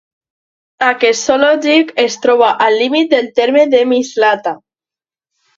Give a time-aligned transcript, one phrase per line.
[0.85, 4.59] Aquest zoològic es troba al límit del terme de Mislata.